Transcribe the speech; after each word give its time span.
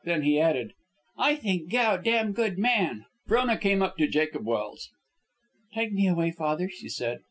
Then 0.03 0.23
he 0.23 0.39
added, 0.39 0.73
"I 1.15 1.35
think 1.35 1.69
Gow 1.69 1.95
damn 1.95 2.31
good 2.31 2.57
man." 2.57 3.05
Frona 3.27 3.55
came 3.55 3.83
up 3.83 3.97
to 3.99 4.07
Jacob 4.07 4.45
Welse. 4.47 4.89
"Take 5.75 5.91
me 5.93 6.07
away, 6.07 6.31
father," 6.31 6.67
she 6.69 6.89
said. 6.89 7.19